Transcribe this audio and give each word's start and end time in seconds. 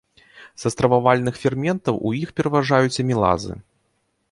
Са 0.61 0.71
стрававальных 0.75 1.35
ферментаў 1.43 1.95
у 2.09 2.15
іх 2.23 2.33
пераважаюць 2.41 2.99
амілазы. 3.07 3.53